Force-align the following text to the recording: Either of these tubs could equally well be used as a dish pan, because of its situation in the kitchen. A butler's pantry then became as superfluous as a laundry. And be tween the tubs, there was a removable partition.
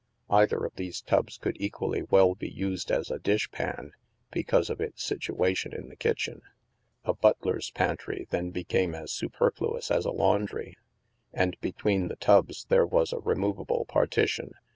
Either 0.31 0.65
of 0.65 0.73
these 0.77 0.99
tubs 0.99 1.37
could 1.37 1.55
equally 1.59 2.01
well 2.09 2.33
be 2.33 2.49
used 2.49 2.89
as 2.91 3.11
a 3.11 3.19
dish 3.19 3.51
pan, 3.51 3.91
because 4.31 4.67
of 4.71 4.81
its 4.81 5.03
situation 5.03 5.73
in 5.75 5.89
the 5.89 5.95
kitchen. 5.95 6.41
A 7.03 7.13
butler's 7.13 7.69
pantry 7.69 8.25
then 8.31 8.49
became 8.49 8.95
as 8.95 9.11
superfluous 9.11 9.91
as 9.91 10.05
a 10.05 10.11
laundry. 10.11 10.75
And 11.31 11.55
be 11.61 11.73
tween 11.73 12.07
the 12.07 12.15
tubs, 12.15 12.65
there 12.65 12.87
was 12.87 13.13
a 13.13 13.19
removable 13.19 13.85
partition. 13.87 14.55